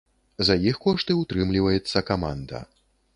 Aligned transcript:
За 0.47 0.55
іх 0.69 0.79
кошт 0.85 1.13
і 1.15 1.17
ўтрымліваецца 1.19 2.05
каманда. 2.11 2.67